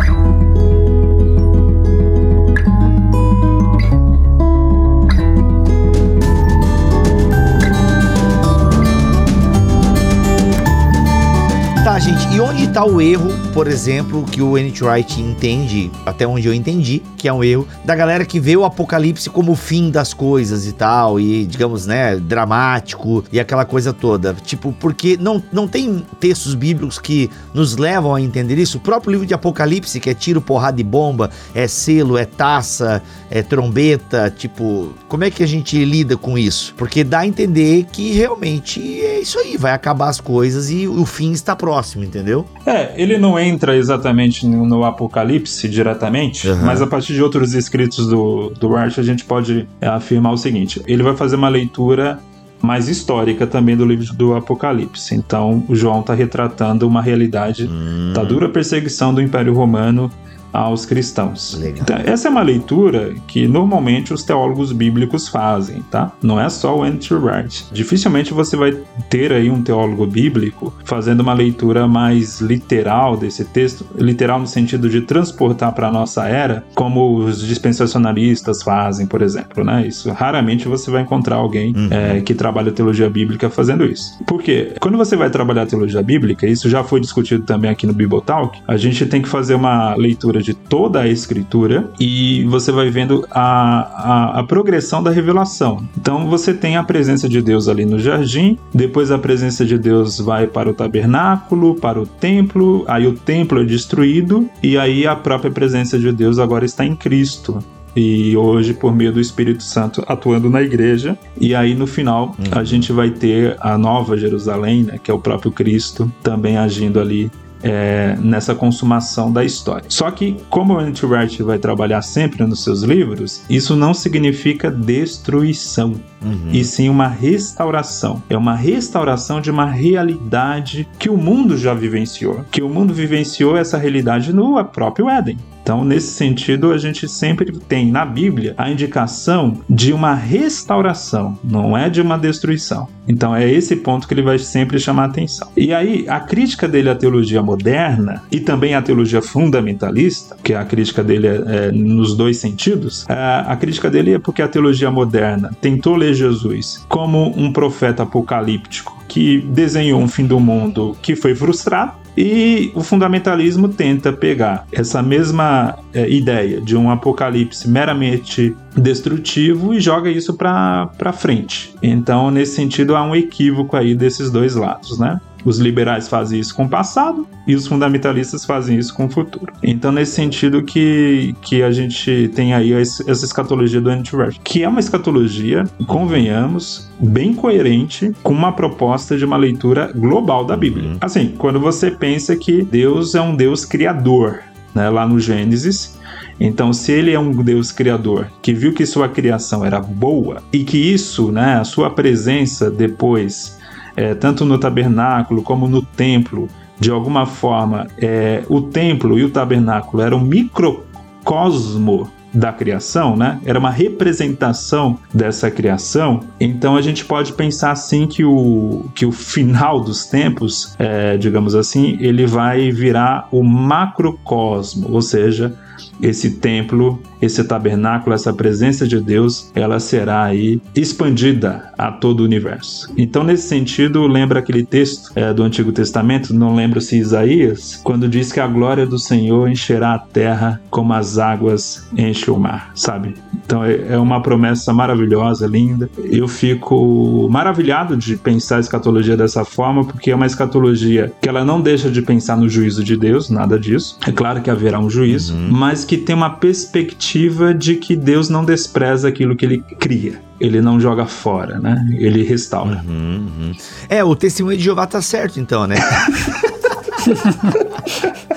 [11.84, 14.84] Tá, gente, e onde tá o erro, por exemplo, que o N.T.
[14.84, 18.66] Wright entende, até onde eu entendi, que é um erro, da galera que vê o
[18.66, 23.94] apocalipse como o fim das coisas e tal, e, digamos, né, dramático e aquela coisa
[23.94, 24.34] toda.
[24.34, 28.78] Tipo, porque não, não tem textos bíblicos que nos levam a entender isso?
[28.78, 33.02] O próprio livro de Apocalipse, que é tiro, porrada e bomba, é selo, é taça,
[33.30, 36.74] é trombeta, tipo, como é que a gente lida com isso?
[36.78, 41.06] Porque dá a entender que realmente é isso aí, vai acabar as coisas e o
[41.06, 42.46] fim está próximo entendeu?
[42.66, 46.66] É, ele não entra exatamente no, no Apocalipse diretamente, uhum.
[46.66, 50.38] mas a partir de outros escritos do, do Art a gente pode é, afirmar o
[50.38, 52.20] seguinte: ele vai fazer uma leitura
[52.62, 55.16] mais histórica também do livro do Apocalipse.
[55.16, 58.14] Então, o João está retratando uma realidade hum.
[58.14, 60.12] da dura perseguição do Império Romano
[60.52, 61.60] aos cristãos.
[61.62, 66.12] Então, essa é uma leitura que normalmente os teólogos bíblicos fazem, tá?
[66.22, 67.68] Não é só o Andrew Wright.
[67.72, 68.78] Dificilmente você vai
[69.10, 74.90] ter aí um teólogo bíblico fazendo uma leitura mais literal desse texto, literal no sentido
[74.90, 79.88] de transportar para a nossa era, como os dispensacionalistas fazem, por exemplo, né?
[79.88, 81.88] Isso raramente você vai encontrar alguém uhum.
[81.92, 84.18] é, que trabalha teologia bíblica fazendo isso.
[84.26, 88.22] Porque quando você vai trabalhar teologia bíblica, isso já foi discutido também aqui no Bible
[88.22, 92.72] Talk, a gente tem que fazer uma leitura leitura de toda a escritura e você
[92.72, 95.84] vai vendo a, a, a progressão da revelação.
[95.98, 100.20] Então você tem a presença de Deus ali no jardim, depois a presença de Deus
[100.20, 105.16] vai para o tabernáculo, para o templo, aí o templo é destruído e aí a
[105.16, 107.60] própria presença de Deus agora está em Cristo
[107.94, 111.18] e hoje por meio do Espírito Santo atuando na igreja.
[111.40, 112.60] E aí no final uhum.
[112.60, 117.00] a gente vai ter a nova Jerusalém, né, que é o próprio Cristo, também agindo
[117.00, 117.30] ali
[117.64, 119.86] é, nessa consumação da história.
[119.90, 124.72] Só que, como o Andy Wright vai trabalhar sempre nos seus livros, isso não significa
[124.72, 126.50] destruição, uhum.
[126.52, 128.22] e sim uma restauração.
[128.30, 133.58] É uma restauração de uma realidade que o mundo já vivenciou, que o mundo vivenciou
[133.58, 135.38] essa realidade no próprio Éden.
[135.64, 141.78] Então, nesse sentido, a gente sempre tem na Bíblia a indicação de uma restauração, não
[141.78, 142.88] é de uma destruição.
[143.08, 145.50] Então, é esse ponto que ele vai sempre chamar a atenção.
[145.56, 150.64] E aí, a crítica dele à teologia moderna e também à teologia fundamentalista, que a
[150.66, 154.48] crítica dele é, é nos dois sentidos, a, é, a crítica dele é porque a
[154.48, 160.96] teologia moderna tentou ler Jesus como um profeta apocalíptico que desenhou um fim do mundo
[161.02, 167.70] que foi frustrado e o fundamentalismo tenta pegar essa mesma é, ideia de um apocalipse
[167.70, 171.74] meramente destrutivo e joga isso para frente.
[171.82, 175.20] Então, nesse sentido, há um equívoco aí desses dois lados, né?
[175.44, 179.52] Os liberais fazem isso com o passado e os fundamentalistas fazem isso com o futuro.
[179.64, 184.70] Então, nesse sentido que, que a gente tem aí essa escatologia do anti-Rush, que é
[184.70, 190.90] uma escatologia, convenhamos, bem coerente com uma proposta de uma leitura global da Bíblia.
[190.90, 190.98] Uhum.
[191.02, 194.40] Assim, quando você pensa que Deus é um Deus criador,
[194.74, 196.00] né, lá no Gênesis,
[196.44, 200.64] então, se ele é um Deus criador que viu que sua criação era boa e
[200.64, 203.61] que isso, né, a sua presença depois
[203.96, 206.48] é, tanto no tabernáculo como no templo,
[206.80, 213.40] de alguma forma, é, o templo e o tabernáculo eram microcosmo da criação, né?
[213.46, 216.22] Era uma representação dessa criação.
[216.40, 221.56] Então a gente pode pensar assim que o, que o final dos tempos, é, digamos
[221.56, 225.54] assim, ele vai virar o macrocosmo, ou seja,
[226.02, 232.24] esse templo, esse tabernáculo, essa presença de Deus, ela será aí expandida a todo o
[232.24, 232.92] universo.
[232.98, 238.08] Então, nesse sentido, lembra aquele texto é, do Antigo Testamento, não lembro se Isaías, quando
[238.08, 242.72] diz que a glória do Senhor encherá a terra como as águas enchem o mar,
[242.76, 243.16] sabe?
[243.34, 245.90] Então, é, é uma promessa maravilhosa, linda.
[245.98, 251.44] Eu fico maravilhado de pensar a escatologia dessa forma, porque é uma escatologia que ela
[251.44, 253.98] não deixa de pensar no juízo de Deus, nada disso.
[254.06, 255.50] É claro que haverá um juízo, uhum.
[255.52, 260.22] mas que tem uma perspectiva de que Deus não despreza aquilo que ele cria.
[260.40, 261.88] Ele não joga fora, né?
[262.00, 262.84] Ele restaura.
[262.88, 263.52] Uhum, uhum.
[263.88, 265.76] É, o testemunho de Jeová tá certo, então, né?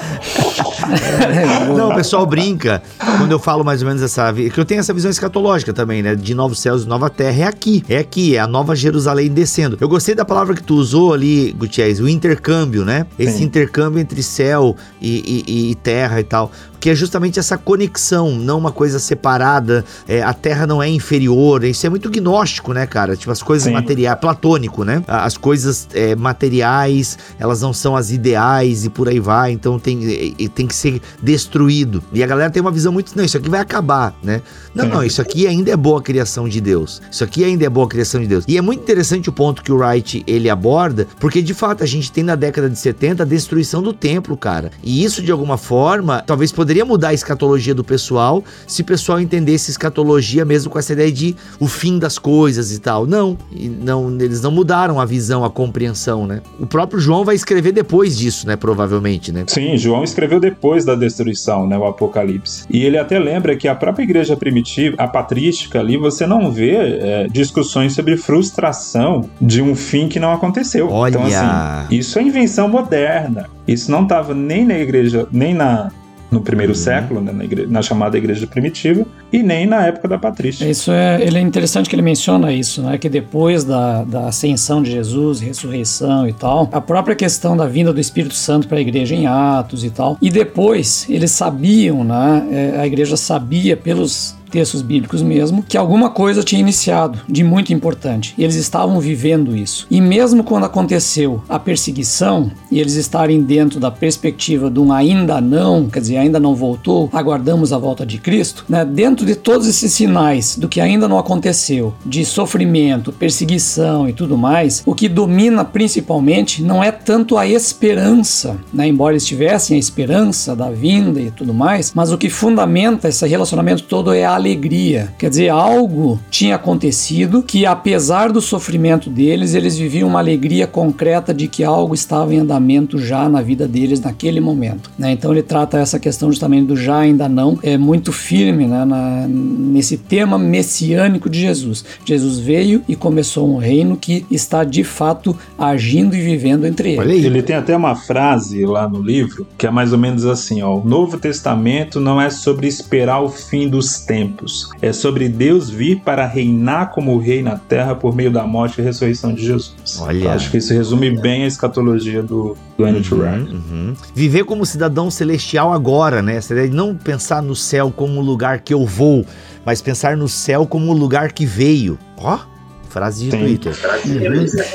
[1.76, 2.82] Não, o pessoal brinca
[3.18, 4.32] quando eu falo mais ou menos essa.
[4.32, 6.14] que eu tenho essa visão escatológica também, né?
[6.14, 7.42] De novos céus e nova terra.
[7.42, 9.76] É aqui, é aqui, é a nova Jerusalém descendo.
[9.80, 13.06] Eu gostei da palavra que tu usou ali, Gutierrez, o intercâmbio, né?
[13.18, 13.44] Esse Sim.
[13.44, 16.50] intercâmbio entre céu e, e, e terra e tal
[16.84, 19.82] que é justamente essa conexão, não uma coisa separada.
[20.06, 21.64] É, a Terra não é inferior.
[21.64, 23.16] Isso é muito gnóstico, né, cara?
[23.16, 25.02] Tipo, as coisas materiais, platônico, né?
[25.08, 29.52] As coisas é, materiais, elas não são as ideais e por aí vai.
[29.52, 32.04] Então tem, tem que ser destruído.
[32.12, 33.16] E a galera tem uma visão muito.
[33.16, 34.42] Não, isso aqui vai acabar, né?
[34.74, 37.00] Não, não, isso aqui ainda é boa criação de Deus.
[37.10, 38.44] Isso aqui ainda é boa criação de Deus.
[38.46, 41.86] E é muito interessante o ponto que o Wright ele aborda, porque de fato a
[41.86, 44.70] gente tem na década de 70 a destruição do templo, cara.
[44.82, 48.84] E isso de alguma forma talvez poderia poderia mudar a escatologia do pessoal se o
[48.84, 53.06] pessoal entendesse escatologia mesmo com essa ideia de o fim das coisas e tal.
[53.06, 56.42] Não, e não eles não mudaram a visão, a compreensão, né?
[56.58, 58.56] O próprio João vai escrever depois disso, né?
[58.56, 59.44] Provavelmente, né?
[59.46, 61.78] Sim, João escreveu depois da destruição, né?
[61.78, 62.64] O Apocalipse.
[62.68, 66.72] E ele até lembra que a própria igreja primitiva, a patrística ali, você não vê
[66.72, 70.90] é, discussões sobre frustração de um fim que não aconteceu.
[70.90, 71.10] Olha!
[71.10, 73.48] Então, assim, isso é invenção moderna.
[73.66, 75.90] Isso não estava nem na igreja, nem na
[76.34, 76.78] no primeiro uhum.
[76.78, 80.68] século, né, na, igreja, na, chamada igreja primitiva, e nem na época da patrícia.
[80.68, 84.82] Isso é, ele é interessante que ele menciona isso, né, que depois da, da ascensão
[84.82, 88.80] de Jesus, ressurreição e tal, a própria questão da vinda do Espírito Santo para a
[88.80, 94.34] igreja em Atos e tal, e depois eles sabiam, né, é, a igreja sabia pelos
[94.54, 98.36] textos bíblicos mesmo, que alguma coisa tinha iniciado de muito importante.
[98.38, 99.84] Eles estavam vivendo isso.
[99.90, 105.40] E mesmo quando aconteceu a perseguição, e eles estarem dentro da perspectiva de um ainda
[105.40, 108.84] não, quer dizer, ainda não voltou, aguardamos a volta de Cristo, né?
[108.84, 114.38] dentro de todos esses sinais do que ainda não aconteceu, de sofrimento, perseguição e tudo
[114.38, 118.86] mais, o que domina principalmente não é tanto a esperança, né?
[118.86, 123.26] embora eles tivessem a esperança da vinda e tudo mais, mas o que fundamenta esse
[123.26, 125.08] relacionamento todo é a alegria.
[125.18, 131.32] Quer dizer, algo tinha acontecido que, apesar do sofrimento deles, eles viviam uma alegria concreta
[131.32, 134.90] de que algo estava em andamento já na vida deles naquele momento.
[134.98, 135.12] Né?
[135.12, 138.84] Então ele trata essa questão justamente do já ainda não, é muito firme né?
[138.84, 141.84] Na, nesse tema messiânico de Jesus.
[142.04, 147.24] Jesus veio e começou um reino que está de fato agindo e vivendo entre eles.
[147.24, 150.76] Ele tem até uma frase lá no livro que é mais ou menos assim: ó,
[150.76, 154.33] o Novo Testamento não é sobre esperar o fim dos tempos,
[154.80, 158.84] é sobre Deus vir para reinar como rei na terra por meio da morte e
[158.84, 159.74] ressurreição de Jesus.
[160.00, 160.32] Olha.
[160.32, 163.62] Acho que isso resume bem a escatologia do, do Andrew uhum.
[163.70, 163.94] Uhum.
[164.14, 166.40] Viver como cidadão celestial agora, né?
[166.70, 169.24] Não pensar no céu como o lugar que eu vou,
[169.64, 171.98] mas pensar no céu como o lugar que veio.
[172.16, 172.36] Ó.
[172.36, 172.53] Oh
[172.94, 173.38] frase de Sim.
[173.38, 173.76] Twitter.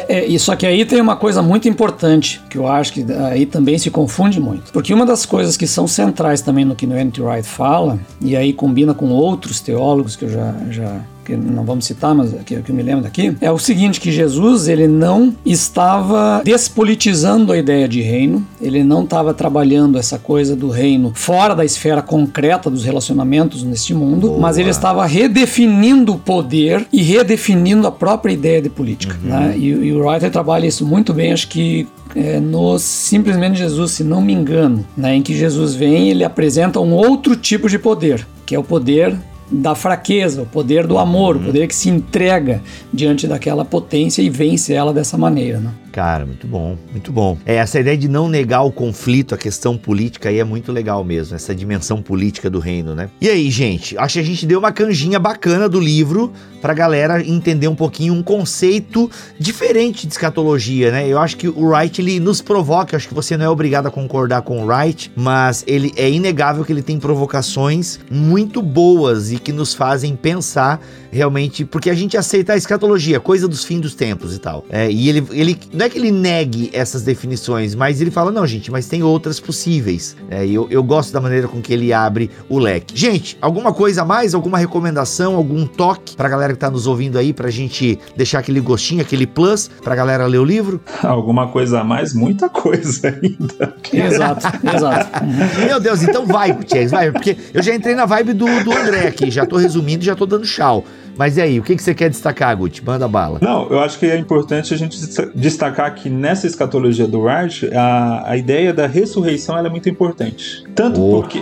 [0.09, 3.45] É, e só que aí tem uma coisa muito importante, que eu acho que aí
[3.45, 4.73] também se confunde muito.
[4.73, 7.21] Porque uma das coisas que são centrais também no que o N.T.
[7.21, 11.85] Wright fala, e aí combina com outros teólogos que eu já, já que não vamos
[11.85, 15.35] citar, mas que, que eu me lembro daqui, é o seguinte, que Jesus ele não
[15.45, 21.55] estava despolitizando a ideia de reino, ele não estava trabalhando essa coisa do reino fora
[21.55, 24.39] da esfera concreta dos relacionamentos neste mundo, Boa.
[24.39, 29.15] mas ele estava redefinindo o poder e redefinindo a própria ideia de política.
[29.23, 29.29] Uhum.
[29.29, 29.55] Né?
[29.57, 34.03] E, e o Writer trabalha isso muito bem, acho que é, no Simplesmente Jesus, se
[34.03, 38.25] não me engano, né, em que Jesus vem, ele apresenta um outro tipo de poder,
[38.45, 39.15] que é o poder
[39.51, 41.45] da fraqueza, o poder do amor, o uhum.
[41.45, 42.61] poder que se entrega
[42.93, 45.59] diante daquela potência e vence ela dessa maneira.
[45.59, 45.71] Né?
[45.99, 47.37] Cara, muito bom, muito bom.
[47.45, 51.03] É, essa ideia de não negar o conflito, a questão política aí é muito legal
[51.03, 53.09] mesmo, essa dimensão política do reino, né?
[53.19, 56.31] E aí, gente, acho que a gente deu uma canjinha bacana do livro
[56.61, 61.05] pra galera entender um pouquinho um conceito diferente de escatologia, né?
[61.05, 63.91] Eu acho que o Wright, ele nos provoca, acho que você não é obrigado a
[63.91, 69.37] concordar com o Wright, mas ele é inegável que ele tem provocações muito boas e
[69.37, 70.81] que nos fazem pensar
[71.11, 74.65] realmente, porque a gente aceita a escatologia, coisa dos fins dos tempos e tal.
[74.69, 78.45] É, e ele, ele não é que ele negue essas definições, mas ele fala, não,
[78.45, 80.15] gente, mas tem outras possíveis.
[80.29, 82.97] É, eu, eu gosto da maneira com que ele abre o leque.
[82.97, 84.33] Gente, alguma coisa a mais?
[84.33, 85.35] Alguma recomendação?
[85.35, 89.25] Algum toque pra galera que tá nos ouvindo aí, pra gente deixar aquele gostinho, aquele
[89.25, 90.81] plus pra galera ler o livro?
[91.03, 92.13] Alguma coisa a mais?
[92.13, 93.75] Muita coisa ainda.
[93.93, 95.25] exato, exato.
[95.65, 99.07] Meu Deus, então vai, Gutierrez, vai, porque eu já entrei na vibe do, do André
[99.07, 100.85] aqui, já tô resumindo, já tô dando tchau.
[101.17, 102.83] Mas e aí, o que, que você quer destacar, Guti?
[102.83, 103.39] Manda bala.
[103.41, 104.97] Não, eu acho que é importante a gente
[105.35, 110.63] destacar que nessa escatologia do Wright, a, a ideia da ressurreição é muito importante.
[110.75, 111.41] Tanto porque,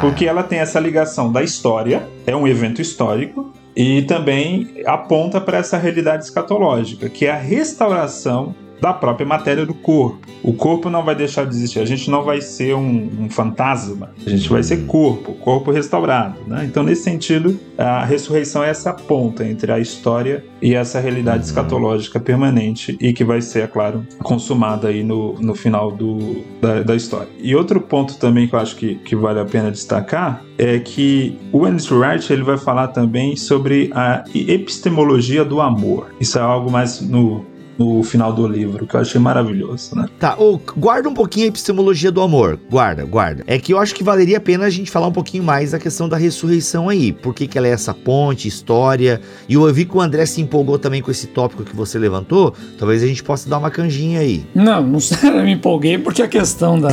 [0.00, 5.58] porque ela tem essa ligação da história, é um evento histórico, e também aponta para
[5.58, 10.26] essa realidade escatológica, que é a restauração da própria matéria do corpo.
[10.42, 11.80] O corpo não vai deixar de existir.
[11.80, 14.10] A gente não vai ser um, um fantasma.
[14.24, 16.38] A gente vai ser corpo, corpo restaurado.
[16.46, 16.64] Né?
[16.64, 21.44] Então, nesse sentido, a ressurreição é essa ponta entre a história e essa realidade uhum.
[21.44, 26.82] escatológica permanente e que vai ser, é claro, consumada aí no, no final do, da,
[26.82, 27.28] da história.
[27.38, 31.38] E outro ponto também que eu acho que, que vale a pena destacar é que
[31.52, 36.14] o Andrew Wright ele vai falar também sobre a epistemologia do amor.
[36.20, 37.44] Isso é algo mais no
[37.78, 40.08] no final do livro, que eu achei maravilhoso, né?
[40.18, 42.58] Tá, ou guarda um pouquinho a epistemologia do amor.
[42.70, 43.44] Guarda, guarda.
[43.46, 45.78] É que eu acho que valeria a pena a gente falar um pouquinho mais da
[45.78, 47.12] questão da ressurreição aí.
[47.12, 49.20] Por que, que ela é essa ponte, história.
[49.48, 52.54] E eu vi que o André se empolgou também com esse tópico que você levantou.
[52.78, 54.46] Talvez a gente possa dar uma canjinha aí.
[54.54, 56.88] Não, não sei, eu me empolguei porque a questão da,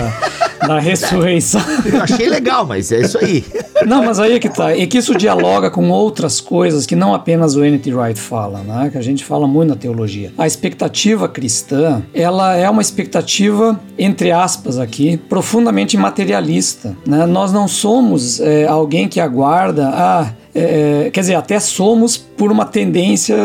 [0.68, 1.62] da ressurreição.
[1.86, 3.44] Eu achei legal, mas é isso aí.
[3.86, 4.76] Não, mas aí é que tá.
[4.76, 7.94] É que isso dialoga com outras coisas que não apenas o N.T.
[7.94, 8.90] Wright fala, né?
[8.90, 10.32] Que a gente fala muito na teologia.
[10.38, 16.96] A expectativa cristã, ela é uma expectativa, entre aspas aqui, profundamente materialista.
[17.06, 17.26] Né?
[17.26, 22.66] Nós não somos é, alguém que aguarda, ah, é, quer dizer, até somos por uma
[22.66, 23.36] tendência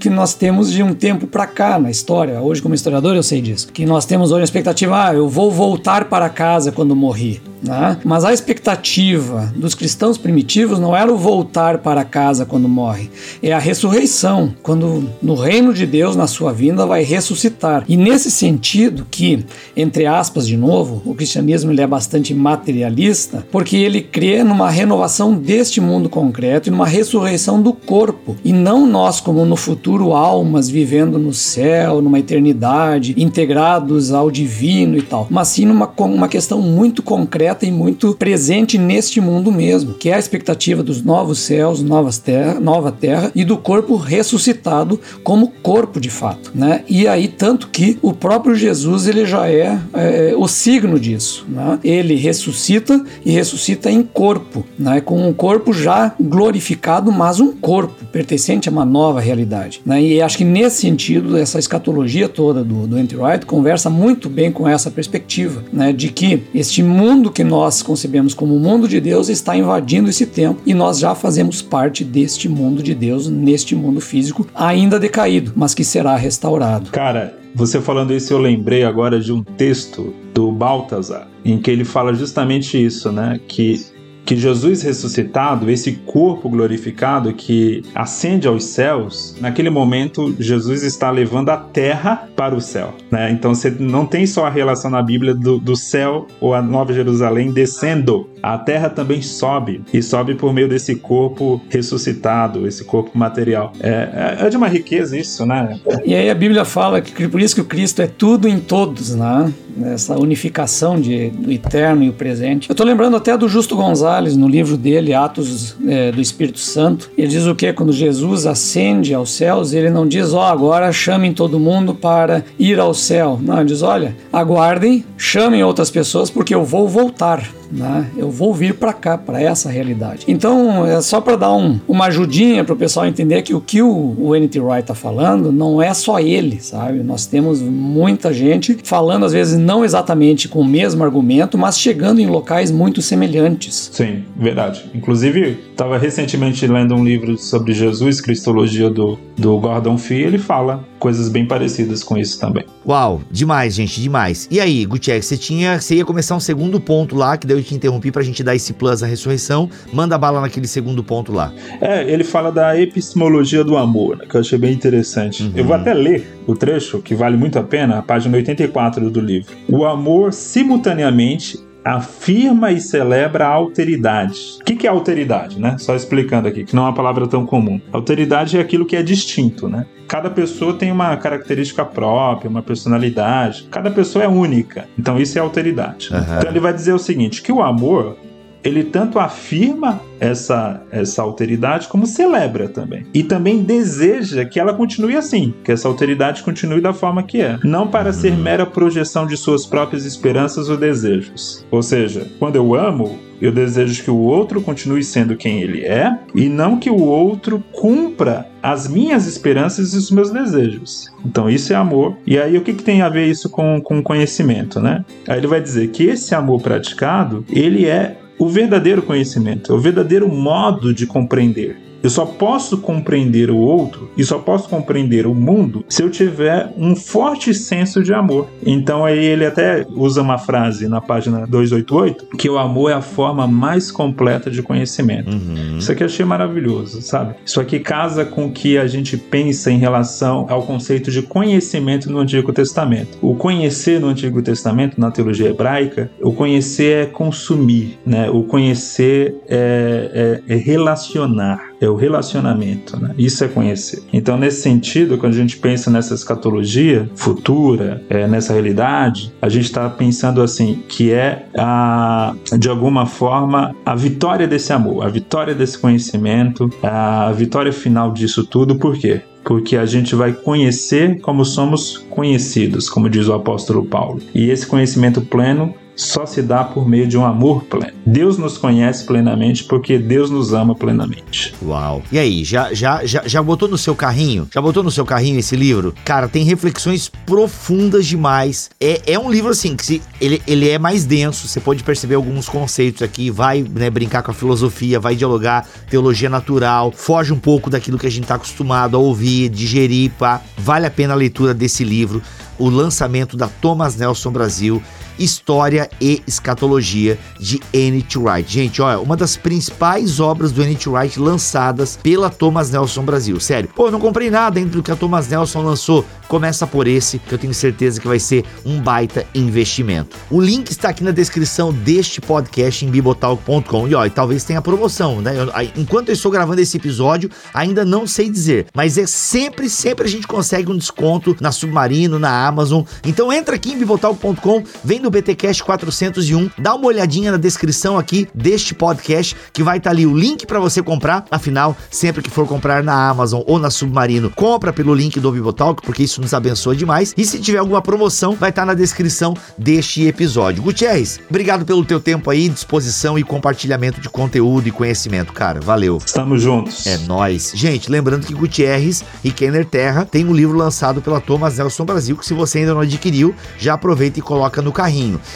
[0.00, 2.40] que nós temos de um tempo para cá na história.
[2.40, 3.68] Hoje, como historiador, eu sei disso.
[3.72, 7.40] Que nós temos hoje a expectativa, ah, eu vou voltar para casa quando morrer.
[7.62, 7.98] Né?
[8.04, 13.10] Mas a expectativa dos cristãos primitivos não era o voltar para casa quando morre,
[13.42, 17.84] é a ressurreição, quando no reino de Deus, na sua vinda, vai ressuscitar.
[17.88, 19.44] E nesse sentido que,
[19.76, 25.34] entre aspas de novo, o cristianismo ele é bastante materialista, porque ele crê numa renovação
[25.34, 30.68] deste mundo concreto e numa ressurreição do corpo, e não nós como no futuro almas
[30.68, 36.60] vivendo no céu, numa eternidade, integrados ao divino e tal, mas sim numa uma questão
[36.60, 41.82] muito concreta e muito presente neste mundo mesmo, que é a expectativa dos novos céus,
[41.82, 46.82] novas terra, nova terra e do corpo ressuscitado como corpo de fato, né?
[46.88, 51.78] E aí tanto que o próprio Jesus ele já é, é o signo disso, né?
[51.84, 55.00] Ele ressuscita e ressuscita em corpo, né?
[55.00, 60.02] Com um corpo já glorificado, mas um corpo pertencente a uma nova realidade, né?
[60.02, 64.68] E acho que nesse sentido essa escatologia toda do, do Anti-Wright conversa muito bem com
[64.68, 65.92] essa perspectiva, né?
[65.92, 70.26] De que este mundo que nós concebemos como o mundo de Deus está invadindo esse
[70.26, 75.52] tempo e nós já fazemos parte deste mundo de Deus, neste mundo físico ainda decaído,
[75.54, 76.90] mas que será restaurado.
[76.90, 81.84] Cara, você falando isso, eu lembrei agora de um texto do Baltazar, em que ele
[81.84, 83.38] fala justamente isso, né?
[83.46, 83.91] Que
[84.24, 91.50] que Jesus ressuscitado, esse corpo glorificado que ascende aos céus, naquele momento Jesus está levando
[91.50, 92.94] a terra para o céu.
[93.10, 93.30] Né?
[93.32, 96.92] Então você não tem só a relação na Bíblia do, do céu ou a Nova
[96.92, 103.16] Jerusalém descendo, a terra também sobe e sobe por meio desse corpo ressuscitado, esse corpo
[103.16, 103.72] material.
[103.80, 105.78] É, é, é de uma riqueza isso, né?
[106.04, 109.14] E aí a Bíblia fala que por isso que o Cristo é tudo em todos,
[109.14, 109.52] né?
[109.84, 112.68] Essa unificação de, do eterno e o presente.
[112.68, 117.10] Eu estou lembrando até do Justo Gonzalez, no livro dele, Atos é, do Espírito Santo.
[117.16, 117.72] Ele diz o que?
[117.72, 122.44] Quando Jesus ascende aos céus, ele não diz, ó, oh, agora chamem todo mundo para
[122.58, 123.38] ir ao céu.
[123.40, 128.06] Não, ele diz, olha, aguardem, chamem outras pessoas porque eu vou voltar né?
[128.16, 130.24] Eu vou vir para cá, para essa realidade.
[130.28, 133.80] Então, é só para dar um, uma ajudinha para o pessoal entender que o que
[133.80, 134.60] o, o N.T.
[134.60, 137.02] Wright está falando não é só ele, sabe?
[137.02, 142.20] Nós temos muita gente falando, às vezes, não exatamente com o mesmo argumento, mas chegando
[142.20, 143.90] em locais muito semelhantes.
[143.92, 144.84] Sim, verdade.
[144.94, 150.84] Inclusive, estava recentemente lendo um livro sobre Jesus, Cristologia do, do Gordon Fee, ele fala
[151.02, 152.64] coisas bem parecidas com isso também.
[152.86, 154.46] Uau, demais, gente, demais.
[154.48, 157.62] E aí, Gutierrez, você tinha, você ia começar um segundo ponto lá, que daí eu
[157.64, 159.68] te interrompi pra gente dar esse plus à ressurreição.
[159.92, 161.52] Manda bala naquele segundo ponto lá.
[161.80, 165.42] É, ele fala da epistemologia do amor, né, que eu achei bem interessante.
[165.42, 165.52] Uhum.
[165.56, 169.20] Eu vou até ler o trecho, que vale muito a pena, a página 84 do
[169.20, 169.52] livro.
[169.68, 174.58] O amor simultaneamente afirma e celebra a alteridade.
[174.60, 175.76] O que é alteridade, né?
[175.78, 177.80] Só explicando aqui, que não é uma palavra tão comum.
[177.92, 179.86] Alteridade é aquilo que é distinto, né?
[180.08, 183.66] Cada pessoa tem uma característica própria, uma personalidade.
[183.70, 184.86] Cada pessoa é única.
[184.98, 186.12] Então isso é alteridade.
[186.12, 186.20] Uhum.
[186.20, 188.16] Então ele vai dizer o seguinte, que o amor
[188.62, 193.04] ele tanto afirma essa, essa alteridade como celebra também.
[193.12, 197.58] E também deseja que ela continue assim, que essa alteridade continue da forma que é.
[197.64, 201.66] Não para ser mera projeção de suas próprias esperanças ou desejos.
[201.70, 206.16] Ou seja, quando eu amo, eu desejo que o outro continue sendo quem ele é
[206.32, 211.12] e não que o outro cumpra as minhas esperanças e os meus desejos.
[211.26, 212.16] Então isso é amor.
[212.24, 215.04] E aí o que, que tem a ver isso com, com conhecimento, né?
[215.26, 219.78] Aí ele vai dizer que esse amor praticado, ele é o verdadeiro conhecimento, é o
[219.78, 221.76] verdadeiro modo de compreender.
[222.02, 226.72] Eu só posso compreender o outro e só posso compreender o mundo se eu tiver
[226.76, 228.48] um forte senso de amor.
[228.64, 233.00] Então aí ele até usa uma frase na página 288 que o amor é a
[233.00, 235.30] forma mais completa de conhecimento.
[235.30, 235.78] Uhum.
[235.78, 237.34] Isso aqui eu achei maravilhoso, sabe?
[237.44, 242.10] Isso aqui casa com o que a gente pensa em relação ao conceito de conhecimento
[242.10, 243.18] no Antigo Testamento.
[243.20, 248.30] O conhecer no Antigo Testamento, na teologia hebraica, o conhecer é consumir, né?
[248.30, 253.12] O conhecer é, é, é relacionar é o relacionamento, né?
[253.18, 254.02] Isso é conhecer.
[254.12, 259.64] Então, nesse sentido, quando a gente pensa nessa escatologia futura, é, nessa realidade, a gente
[259.64, 265.54] está pensando assim, que é a, de alguma forma a vitória desse amor, a vitória
[265.54, 268.76] desse conhecimento, a vitória final disso tudo.
[268.76, 269.22] Por quê?
[269.44, 274.20] porque a gente vai conhecer como somos conhecidos, como diz o apóstolo Paulo.
[274.32, 277.92] E esse conhecimento pleno só se dá por meio de um amor pleno.
[278.04, 281.54] Deus nos conhece plenamente porque Deus nos ama plenamente.
[281.62, 282.02] Uau.
[282.10, 284.48] E aí, já, já, já, já botou no seu carrinho?
[284.52, 285.94] Já botou no seu carrinho esse livro?
[286.04, 288.70] Cara, tem reflexões profundas demais.
[288.80, 292.14] É, é um livro assim que se, ele, ele é mais denso, você pode perceber
[292.14, 297.38] alguns conceitos aqui, vai né, brincar com a filosofia, vai dialogar teologia natural, foge um
[297.38, 300.40] pouco daquilo que a gente está acostumado a ouvir, digerir, pá.
[300.56, 302.22] Vale a pena a leitura desse livro,
[302.58, 304.82] o lançamento da Thomas Nelson Brasil
[305.22, 308.18] História e Escatologia de N.T.
[308.18, 308.52] Wright.
[308.52, 310.88] Gente, olha, uma das principais obras do N.T.
[310.88, 313.38] Wright lançadas pela Thomas Nelson Brasil.
[313.38, 316.04] Sério, pô, não comprei nada dentro do que a Thomas Nelson lançou.
[316.26, 320.16] Começa por esse, que eu tenho certeza que vai ser um baita investimento.
[320.30, 323.86] O link está aqui na descrição deste podcast em bibotalk.com.
[323.86, 325.34] E ó, e talvez tenha promoção, né?
[325.38, 330.06] Eu, enquanto eu estou gravando esse episódio, ainda não sei dizer, mas é sempre, sempre
[330.06, 332.82] a gente consegue um desconto na Submarino, na Amazon.
[333.04, 338.26] Então entra aqui em bibotalk.com, vem no BTcast 401, dá uma olhadinha na descrição aqui
[338.34, 341.26] deste podcast que vai estar tá ali o link para você comprar.
[341.30, 345.82] Afinal, sempre que for comprar na Amazon ou na Submarino, compra pelo link do Bibotalk,
[345.82, 347.12] porque isso nos abençoa demais.
[347.16, 350.62] E se tiver alguma promoção, vai estar tá na descrição deste episódio.
[350.62, 355.60] Gutierrez, obrigado pelo teu tempo aí, disposição e compartilhamento de conteúdo e conhecimento, cara.
[355.60, 355.98] Valeu.
[355.98, 356.86] Estamos juntos.
[356.86, 357.52] É nós.
[357.54, 362.16] Gente, lembrando que Gutierrez e Kenner Terra tem um livro lançado pela Thomas Nelson Brasil
[362.16, 364.91] que se você ainda não adquiriu, já aproveita e coloca no carrinho,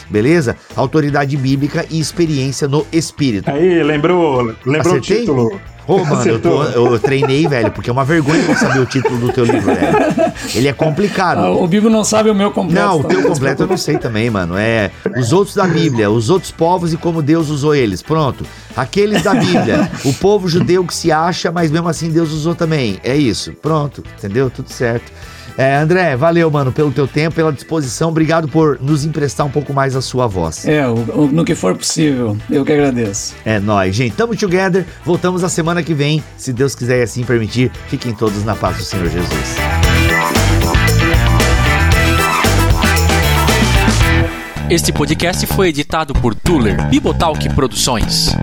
[0.09, 0.55] beleza?
[0.75, 3.49] Autoridade bíblica e experiência no espírito.
[3.49, 5.17] Aí, lembrou, lembrou Acertei?
[5.17, 5.61] o título.
[5.87, 8.85] Ô, oh, mano, eu, tô, eu, treinei, velho, porque é uma vergonha não saber o
[8.85, 10.33] título do teu livro, velho.
[10.53, 11.37] Ele é complicado.
[11.37, 12.85] Ah, o Bibo não sabe o meu completo.
[12.85, 14.57] Não, o teu completo eu não sei também, mano.
[14.57, 18.01] É os outros da Bíblia, os outros povos e como Deus usou eles.
[18.01, 18.45] Pronto.
[18.75, 22.99] Aqueles da Bíblia, o povo judeu que se acha, mas mesmo assim Deus usou também.
[23.01, 23.53] É isso.
[23.53, 24.49] Pronto, entendeu?
[24.49, 25.09] Tudo certo.
[25.57, 28.09] É, André, valeu, mano, pelo teu tempo, pela disposição.
[28.09, 30.67] Obrigado por nos emprestar um pouco mais a sua voz.
[30.67, 32.37] É, o, o, no que for possível.
[32.47, 33.35] Eu que agradeço.
[33.43, 34.15] É nóis, gente.
[34.15, 34.85] Tamo together.
[35.03, 37.71] Voltamos a semana que vem, se Deus quiser e assim permitir.
[37.87, 39.55] Fiquem todos na paz do Senhor Jesus.
[44.69, 48.35] Este podcast foi editado por Tuller Bibotalk Produções.